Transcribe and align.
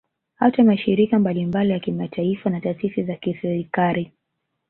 Hata 0.35 0.63
mashirika 0.63 1.19
mbalimbali 1.19 1.71
ya 1.71 1.79
kimataifa 1.79 2.49
na 2.49 2.61
taasisi 2.61 3.03
za 3.03 3.15
kiserikali 3.15 4.11